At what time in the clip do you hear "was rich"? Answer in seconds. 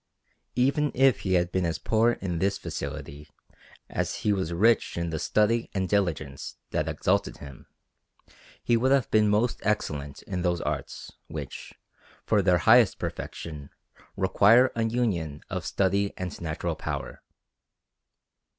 4.33-4.97